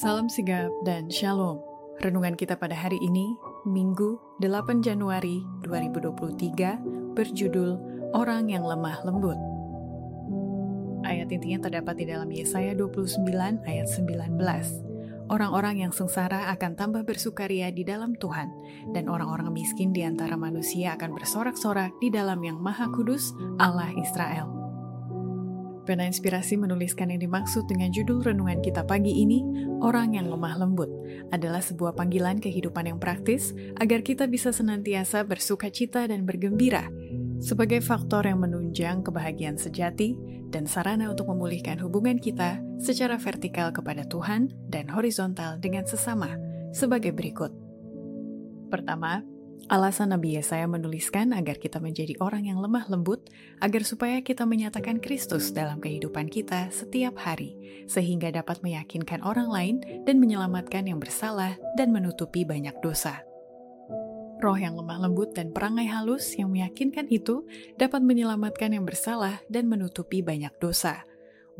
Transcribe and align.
Salam 0.00 0.32
sigap 0.32 0.72
dan 0.80 1.12
shalom. 1.12 1.60
Renungan 2.00 2.32
kita 2.32 2.56
pada 2.56 2.72
hari 2.72 2.96
ini, 3.04 3.36
Minggu 3.68 4.16
8 4.40 4.80
Januari 4.80 5.44
2023, 5.60 7.12
berjudul 7.12 7.76
Orang 8.16 8.48
yang 8.48 8.64
Lemah 8.64 9.04
Lembut. 9.04 9.36
Ayat 11.04 11.28
intinya 11.28 11.68
terdapat 11.68 12.00
di 12.00 12.08
dalam 12.08 12.32
Yesaya 12.32 12.72
29 12.72 13.28
ayat 13.68 13.92
19. 13.92 14.40
Orang-orang 15.28 15.84
yang 15.84 15.92
sengsara 15.92 16.48
akan 16.56 16.80
tambah 16.80 17.04
bersukaria 17.04 17.68
di 17.68 17.84
dalam 17.84 18.16
Tuhan, 18.16 18.48
dan 18.96 19.04
orang-orang 19.04 19.52
miskin 19.52 19.92
di 19.92 20.00
antara 20.00 20.32
manusia 20.32 20.96
akan 20.96 21.12
bersorak-sorak 21.12 21.92
di 22.00 22.08
dalam 22.08 22.40
yang 22.40 22.56
Maha 22.56 22.88
Kudus, 22.88 23.36
Allah 23.60 23.92
Israel. 24.00 24.59
Pena 25.90 26.06
Inspirasi 26.06 26.54
menuliskan 26.54 27.10
yang 27.10 27.18
dimaksud 27.18 27.66
dengan 27.66 27.90
judul 27.90 28.22
renungan 28.22 28.62
kita 28.62 28.86
pagi 28.86 29.10
ini, 29.10 29.42
Orang 29.82 30.14
yang 30.14 30.30
Lemah 30.30 30.62
Lembut, 30.62 30.86
adalah 31.34 31.58
sebuah 31.58 31.98
panggilan 31.98 32.38
kehidupan 32.38 32.86
yang 32.86 33.02
praktis 33.02 33.50
agar 33.74 34.06
kita 34.06 34.30
bisa 34.30 34.54
senantiasa 34.54 35.26
bersuka 35.26 35.66
cita 35.66 36.06
dan 36.06 36.22
bergembira, 36.22 36.86
sebagai 37.42 37.82
faktor 37.82 38.22
yang 38.28 38.38
menunjang 38.38 39.02
kebahagiaan 39.02 39.58
sejati 39.58 40.14
dan 40.54 40.68
sarana 40.70 41.10
untuk 41.10 41.26
memulihkan 41.26 41.82
hubungan 41.82 42.22
kita 42.22 42.62
secara 42.78 43.18
vertikal 43.18 43.74
kepada 43.74 44.06
Tuhan 44.06 44.54
dan 44.70 44.86
horizontal 44.94 45.58
dengan 45.58 45.90
sesama, 45.90 46.38
sebagai 46.70 47.10
berikut. 47.10 47.50
Pertama, 48.70 49.26
Alasan 49.68 50.16
Nabi 50.16 50.40
Yesaya 50.40 50.64
menuliskan 50.64 51.36
agar 51.36 51.60
kita 51.60 51.82
menjadi 51.82 52.16
orang 52.22 52.48
yang 52.48 52.62
lemah 52.62 52.88
lembut, 52.88 53.28
agar 53.60 53.84
supaya 53.84 54.24
kita 54.24 54.48
menyatakan 54.48 55.02
Kristus 55.02 55.52
dalam 55.52 55.82
kehidupan 55.82 56.32
kita 56.32 56.72
setiap 56.72 57.20
hari, 57.20 57.58
sehingga 57.84 58.32
dapat 58.32 58.64
meyakinkan 58.64 59.20
orang 59.20 59.52
lain 59.52 59.76
dan 60.08 60.22
menyelamatkan 60.22 60.88
yang 60.88 60.96
bersalah 60.96 61.58
dan 61.76 61.92
menutupi 61.92 62.46
banyak 62.48 62.72
dosa. 62.80 63.20
Roh 64.40 64.56
yang 64.56 64.72
lemah 64.80 65.04
lembut 65.04 65.36
dan 65.36 65.52
perangai 65.52 65.84
halus 65.84 66.32
yang 66.40 66.48
meyakinkan 66.48 67.12
itu 67.12 67.44
dapat 67.76 68.00
menyelamatkan 68.00 68.72
yang 68.72 68.88
bersalah 68.88 69.44
dan 69.52 69.68
menutupi 69.68 70.24
banyak 70.24 70.56
dosa. 70.56 71.04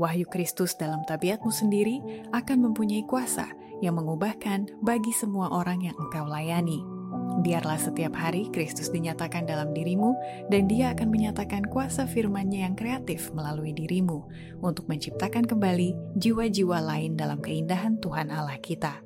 Wahyu 0.00 0.24
Kristus 0.24 0.80
dalam 0.80 1.04
tabiatmu 1.04 1.52
sendiri 1.52 2.00
akan 2.32 2.72
mempunyai 2.72 3.04
kuasa 3.04 3.52
yang 3.84 4.00
mengubahkan 4.00 4.80
bagi 4.80 5.12
semua 5.12 5.52
orang 5.52 5.84
yang 5.84 5.96
engkau 6.00 6.24
layani. 6.24 6.99
Biarlah 7.40 7.80
setiap 7.80 8.12
hari 8.12 8.52
Kristus 8.52 8.92
dinyatakan 8.92 9.48
dalam 9.48 9.72
dirimu, 9.72 10.12
dan 10.52 10.68
Dia 10.68 10.92
akan 10.92 11.08
menyatakan 11.08 11.64
kuasa 11.72 12.04
firman-Nya 12.04 12.68
yang 12.68 12.76
kreatif 12.76 13.32
melalui 13.32 13.72
dirimu 13.72 14.28
untuk 14.60 14.84
menciptakan 14.92 15.48
kembali 15.48 15.96
jiwa-jiwa 16.20 16.84
lain 16.84 17.16
dalam 17.16 17.40
keindahan 17.40 17.96
Tuhan 17.96 18.28
Allah 18.28 18.60
kita. 18.60 19.00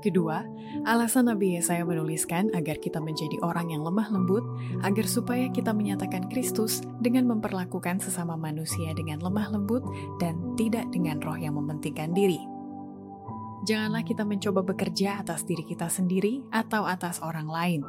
Kedua, 0.00 0.42
alasan 0.88 1.28
Nabi 1.28 1.60
Yesaya 1.60 1.84
menuliskan 1.84 2.48
agar 2.56 2.80
kita 2.80 2.98
menjadi 3.04 3.36
orang 3.44 3.68
yang 3.68 3.84
lemah 3.84 4.08
lembut, 4.08 4.42
agar 4.80 5.04
supaya 5.04 5.46
kita 5.52 5.76
menyatakan 5.76 6.26
Kristus 6.32 6.80
dengan 7.04 7.28
memperlakukan 7.28 8.00
sesama 8.00 8.34
manusia 8.34 8.96
dengan 8.96 9.20
lemah 9.20 9.52
lembut 9.52 9.84
dan 10.18 10.40
tidak 10.56 10.88
dengan 10.88 11.20
roh 11.20 11.36
yang 11.36 11.54
mementingkan 11.54 12.10
diri. 12.16 12.59
Janganlah 13.60 14.04
kita 14.08 14.24
mencoba 14.24 14.64
bekerja 14.64 15.20
atas 15.20 15.44
diri 15.44 15.60
kita 15.68 15.92
sendiri 15.92 16.40
atau 16.48 16.88
atas 16.88 17.20
orang 17.20 17.44
lain, 17.44 17.82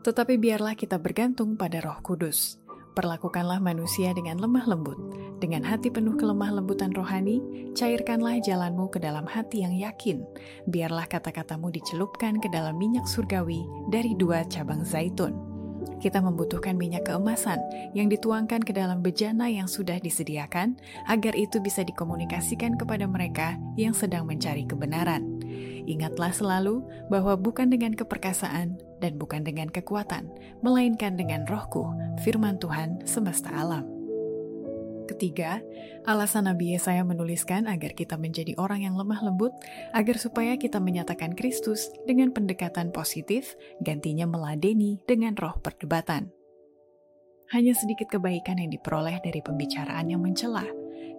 tetapi 0.00 0.40
biarlah 0.40 0.72
kita 0.72 0.96
bergantung 0.96 1.60
pada 1.60 1.84
Roh 1.84 2.00
Kudus. 2.00 2.56
Perlakukanlah 2.94 3.58
manusia 3.58 4.14
dengan 4.14 4.38
lemah 4.38 4.70
lembut, 4.70 4.96
dengan 5.42 5.66
hati 5.66 5.90
penuh 5.90 6.14
kelemah 6.14 6.62
lembutan 6.62 6.94
rohani, 6.94 7.42
cairkanlah 7.74 8.38
jalanmu 8.38 8.86
ke 8.86 9.02
dalam 9.02 9.26
hati 9.26 9.66
yang 9.66 9.74
yakin. 9.74 10.22
Biarlah 10.70 11.10
kata-katamu 11.10 11.74
dicelupkan 11.74 12.38
ke 12.38 12.46
dalam 12.48 12.78
minyak 12.78 13.10
surgawi 13.10 13.66
dari 13.90 14.14
dua 14.14 14.46
cabang 14.46 14.86
zaitun 14.86 15.53
kita 16.02 16.20
membutuhkan 16.20 16.74
minyak 16.74 17.06
keemasan 17.06 17.62
yang 17.96 18.10
dituangkan 18.10 18.60
ke 18.60 18.74
dalam 18.74 19.00
bejana 19.00 19.46
yang 19.48 19.70
sudah 19.70 19.96
disediakan 20.02 20.76
agar 21.06 21.32
itu 21.38 21.62
bisa 21.62 21.86
dikomunikasikan 21.86 22.74
kepada 22.74 23.06
mereka 23.06 23.56
yang 23.78 23.94
sedang 23.94 24.26
mencari 24.26 24.66
kebenaran. 24.66 25.40
Ingatlah 25.84 26.32
selalu 26.32 26.82
bahwa 27.12 27.36
bukan 27.36 27.68
dengan 27.68 27.92
keperkasaan 27.92 28.80
dan 29.04 29.12
bukan 29.20 29.44
dengan 29.44 29.68
kekuatan, 29.68 30.32
melainkan 30.64 31.14
dengan 31.14 31.44
rohku, 31.44 31.84
firman 32.24 32.56
Tuhan 32.56 33.04
semesta 33.04 33.52
alam. 33.52 33.93
Ketiga, 35.04 35.60
alasan 36.08 36.48
Nabi 36.48 36.72
Yesaya 36.72 37.04
menuliskan 37.04 37.68
agar 37.68 37.92
kita 37.92 38.16
menjadi 38.16 38.56
orang 38.56 38.88
yang 38.88 38.96
lemah 38.96 39.20
lembut, 39.20 39.52
agar 39.92 40.16
supaya 40.16 40.56
kita 40.56 40.80
menyatakan 40.80 41.36
Kristus 41.36 41.92
dengan 42.08 42.32
pendekatan 42.32 42.88
positif, 42.88 43.52
gantinya 43.84 44.24
meladeni 44.24 45.04
dengan 45.04 45.36
roh 45.36 45.60
perdebatan. 45.60 46.32
Hanya 47.52 47.76
sedikit 47.76 48.08
kebaikan 48.08 48.56
yang 48.56 48.72
diperoleh 48.72 49.20
dari 49.20 49.44
pembicaraan 49.44 50.08
yang 50.08 50.24
mencela. 50.24 50.64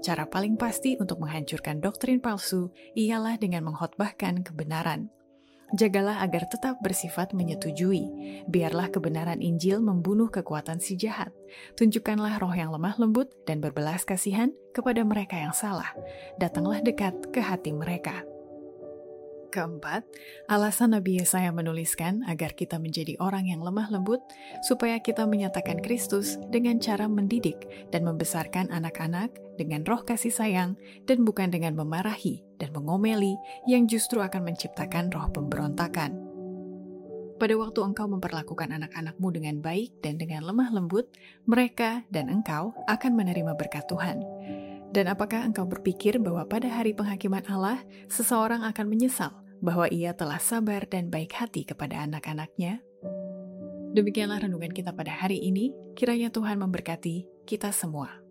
Cara 0.01 0.25
paling 0.25 0.57
pasti 0.57 0.97
untuk 0.97 1.21
menghancurkan 1.21 1.77
doktrin 1.77 2.17
palsu 2.17 2.73
ialah 2.97 3.37
dengan 3.37 3.69
menghotbahkan 3.69 4.41
kebenaran. 4.41 5.13
Jagalah 5.73 6.21
agar 6.21 6.45
tetap 6.45 6.77
bersifat 6.85 7.33
menyetujui. 7.33 8.05
Biarlah 8.45 8.93
kebenaran 8.93 9.41
Injil 9.41 9.81
membunuh 9.81 10.29
kekuatan 10.29 10.77
si 10.77 10.93
jahat. 10.93 11.33
Tunjukkanlah 11.73 12.37
roh 12.37 12.53
yang 12.53 12.69
lemah 12.69 12.93
lembut 13.01 13.33
dan 13.49 13.65
berbelas 13.65 14.05
kasihan 14.05 14.53
kepada 14.77 15.01
mereka 15.01 15.41
yang 15.41 15.57
salah. 15.57 15.89
Datanglah 16.37 16.85
dekat 16.85 17.33
ke 17.33 17.41
hati 17.41 17.73
mereka. 17.73 18.21
Keempat, 19.55 20.03
alasan 20.51 20.91
Nabi 20.91 21.23
Yesaya 21.23 21.47
menuliskan 21.55 22.27
agar 22.27 22.51
kita 22.59 22.75
menjadi 22.75 23.15
orang 23.23 23.47
yang 23.47 23.63
lemah 23.63 23.87
lembut, 23.87 24.19
supaya 24.67 24.99
kita 24.99 25.23
menyatakan 25.23 25.79
Kristus 25.79 26.35
dengan 26.51 26.75
cara 26.83 27.07
mendidik 27.07 27.63
dan 27.87 28.03
membesarkan 28.03 28.67
anak-anak 28.67 29.31
dengan 29.55 29.87
roh 29.87 30.03
kasih 30.03 30.35
sayang, 30.35 30.75
dan 31.07 31.23
bukan 31.23 31.55
dengan 31.55 31.71
memarahi 31.71 32.43
dan 32.59 32.75
mengomeli 32.75 33.39
yang 33.63 33.87
justru 33.87 34.19
akan 34.19 34.43
menciptakan 34.43 35.07
roh 35.15 35.31
pemberontakan. 35.31 36.19
Pada 37.39 37.55
waktu 37.55 37.79
engkau 37.79 38.11
memperlakukan 38.11 38.75
anak-anakmu 38.75 39.27
dengan 39.31 39.63
baik 39.63 40.03
dan 40.03 40.19
dengan 40.19 40.43
lemah 40.43 40.75
lembut, 40.75 41.07
mereka 41.47 42.03
dan 42.11 42.27
engkau 42.27 42.75
akan 42.91 43.11
menerima 43.15 43.55
berkat 43.55 43.87
Tuhan. 43.87 44.19
Dan 44.91 45.07
apakah 45.07 45.47
engkau 45.47 45.63
berpikir 45.63 46.19
bahwa 46.19 46.43
pada 46.43 46.67
hari 46.67 46.91
penghakiman 46.91 47.47
Allah, 47.47 47.79
seseorang 48.11 48.63
akan 48.67 48.87
menyesal 48.87 49.44
bahwa 49.61 49.85
ia 49.93 50.17
telah 50.17 50.41
sabar 50.41 50.89
dan 50.89 51.13
baik 51.13 51.37
hati 51.37 51.67
kepada 51.67 52.01
anak-anaknya? 52.03 52.81
Demikianlah 53.95 54.43
renungan 54.43 54.75
kita 54.75 54.91
pada 54.91 55.13
hari 55.13 55.39
ini. 55.39 55.71
Kiranya 55.95 56.27
Tuhan 56.27 56.59
memberkati 56.59 57.47
kita 57.47 57.71
semua. 57.71 58.24